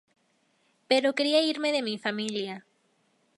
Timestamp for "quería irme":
1.17-1.69